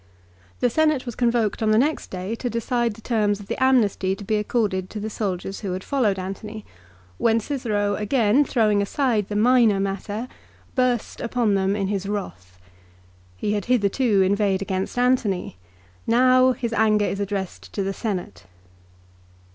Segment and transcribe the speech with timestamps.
[0.61, 4.15] The Senate was convoked on the next day to decide the terms of the amnesty
[4.15, 6.65] to be accorded to the soldiers who had followed Antony,
[7.19, 10.27] when Cicero again throwing aside the minor matter,
[10.73, 12.57] burst upon them in his wrath.
[13.37, 15.57] He had hitherto inveighed against Antony.
[16.07, 18.47] Now his anger is addressed to the Senate.